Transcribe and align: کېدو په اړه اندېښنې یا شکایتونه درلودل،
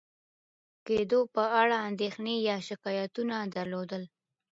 کېدو 0.85 1.19
په 1.35 1.43
اړه 1.61 1.75
اندېښنې 1.89 2.35
یا 2.49 2.57
شکایتونه 2.67 3.35
درلودل، 3.55 4.03